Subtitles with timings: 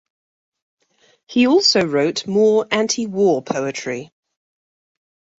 [1.27, 4.11] He also wrote more anti-war poetry.